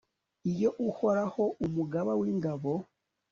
[0.51, 2.71] iyo uhoraho, umugaba w'ingabo